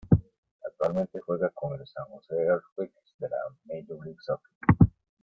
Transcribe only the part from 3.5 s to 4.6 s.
Major League Soccer.